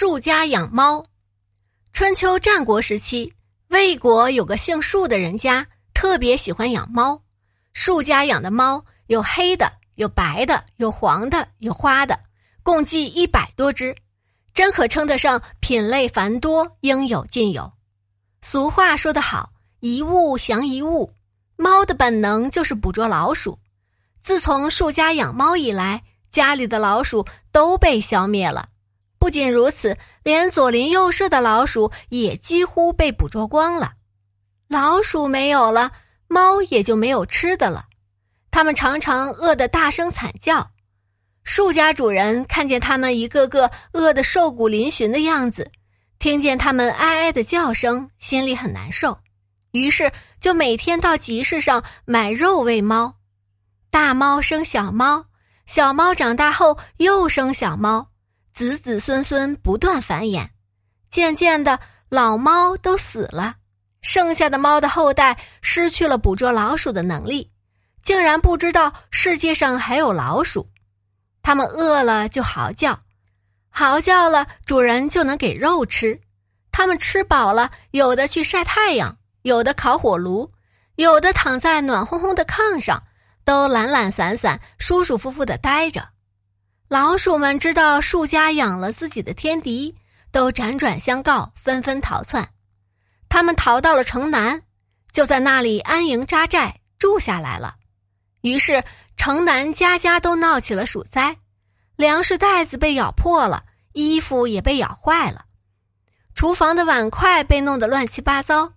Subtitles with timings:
[0.00, 1.04] 树家养猫。
[1.92, 3.30] 春秋战国时期，
[3.68, 7.20] 魏国有个姓树的人家，特别喜欢养猫。
[7.74, 12.18] 树家养的猫有黑的，有白的，有黄的，有花的，
[12.62, 13.94] 共计一百多只，
[14.54, 17.70] 真可称得上品类繁多，应有尽有。
[18.40, 21.12] 俗话说得好，一物降一物，
[21.56, 23.58] 猫的本能就是捕捉老鼠。
[24.22, 28.69] 自从树家养猫以来，家里的老鼠都被消灭了。
[29.30, 33.92] 不仅如此，连左邻右舍的老鼠也几乎被捕捉光了。
[34.66, 35.92] 老鼠没有了，
[36.26, 37.84] 猫也就没有吃的了。
[38.50, 40.72] 它们常常饿得大声惨叫。
[41.44, 45.70] 树家主人看见它们一个个饿得瘦骨嶙峋的样子，
[46.18, 49.16] 听见它们哀哀的叫声，心里很难受。
[49.70, 53.14] 于是就每天到集市上买肉喂猫。
[53.92, 55.26] 大猫生小猫，
[55.66, 58.08] 小猫长大后又生小猫。
[58.52, 60.48] 子子孙孙不断繁衍，
[61.10, 61.78] 渐渐的，
[62.08, 63.54] 老猫都死了，
[64.02, 67.50] 剩下的猫的后代失去了捕捉老鼠的能力，
[68.02, 70.68] 竟然不知道世界上还有老鼠。
[71.42, 72.98] 它们饿了就嚎叫，
[73.70, 76.20] 嚎叫了，主人就能给肉吃。
[76.72, 80.50] 它们吃饱了，有的去晒太阳，有的烤火炉，
[80.96, 83.02] 有的躺在暖烘烘的炕上，
[83.44, 86.06] 都懒懒散散、舒舒服服的待着。
[86.90, 89.94] 老鼠们知道树家养了自己的天敌，
[90.32, 92.48] 都辗转相告，纷纷逃窜。
[93.28, 94.60] 他们逃到了城南，
[95.12, 97.76] 就在那里安营扎寨住下来了。
[98.40, 98.82] 于是
[99.16, 101.36] 城南家家都闹起了鼠灾，
[101.94, 105.44] 粮食袋子被咬破了，衣服也被咬坏了，
[106.34, 108.72] 厨房的碗筷被弄得乱七八糟，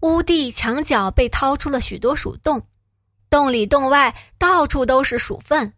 [0.00, 2.66] 屋地墙角被掏出了许多鼠洞，
[3.30, 5.72] 洞里洞外到处都是鼠粪。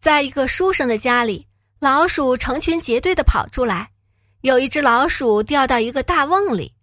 [0.00, 1.46] 在一个书生的家里，
[1.78, 3.90] 老鼠成群结队的跑出来。
[4.40, 6.74] 有一只老鼠掉到一个大瓮里，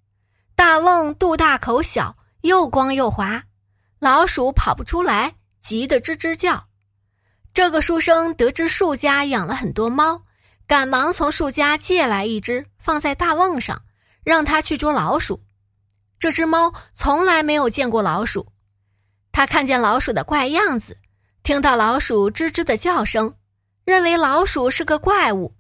[0.56, 3.44] 大瓮肚大口小，又光又滑，
[3.98, 6.68] 老鼠跑不出来，急得吱吱叫。
[7.56, 10.22] 这个书生得知树家养了很多猫，
[10.68, 13.82] 赶忙从树家借来一只，放在大瓮上，
[14.24, 15.42] 让他去捉老鼠。
[16.20, 18.46] 这只猫从来没有见过老鼠，
[19.32, 20.96] 它看见老鼠的怪样子。
[21.48, 23.34] 听到老鼠吱吱的叫声，
[23.86, 25.56] 认为老鼠是个怪物，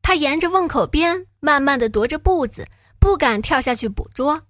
[0.00, 2.68] 他沿着瓮口边慢慢的踱着步子，
[3.00, 4.42] 不敢跳下去捕捉。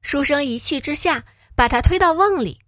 [0.00, 2.60] 书生一气之下，把它推到瓮里，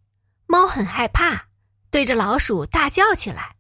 [0.47, 1.47] 猫很害怕，
[1.91, 3.57] 对着老鼠大叫起来。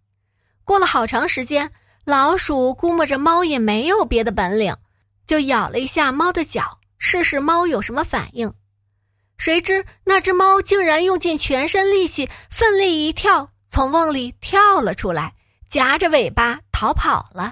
[0.65, 1.72] 过了好长时间，
[2.04, 4.76] 老鼠估摸着猫也没有别的本领，
[5.26, 8.53] 就咬了一下猫的脚，试试猫有什么反应。
[9.38, 13.53] 谁知那只猫竟然用尽全身力气，奋力一跳。
[13.74, 15.34] 从瓮里跳了出来，
[15.68, 17.50] 夹着尾巴逃跑了。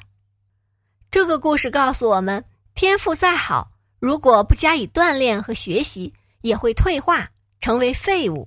[1.11, 2.45] 这个故事告诉我们：
[2.77, 7.29] 天赋再好，如果不加以锻炼和学习，也会退化，
[7.59, 8.47] 成为废物。